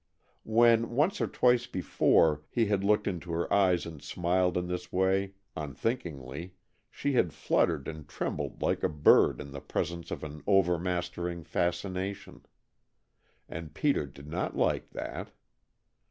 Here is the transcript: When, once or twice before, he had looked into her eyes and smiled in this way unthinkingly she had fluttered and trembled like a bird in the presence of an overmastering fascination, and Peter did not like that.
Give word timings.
When, 0.49 0.89
once 0.95 1.21
or 1.21 1.27
twice 1.27 1.67
before, 1.67 2.41
he 2.49 2.65
had 2.65 2.83
looked 2.83 3.05
into 3.05 3.31
her 3.33 3.53
eyes 3.53 3.85
and 3.85 4.01
smiled 4.01 4.57
in 4.57 4.65
this 4.65 4.91
way 4.91 5.33
unthinkingly 5.55 6.55
she 6.89 7.11
had 7.11 7.33
fluttered 7.33 7.87
and 7.87 8.07
trembled 8.09 8.63
like 8.63 8.81
a 8.81 8.89
bird 8.89 9.39
in 9.39 9.51
the 9.51 9.61
presence 9.61 10.09
of 10.09 10.23
an 10.23 10.41
overmastering 10.47 11.43
fascination, 11.43 12.43
and 13.47 13.75
Peter 13.75 14.07
did 14.07 14.25
not 14.27 14.57
like 14.57 14.89
that. 14.89 15.29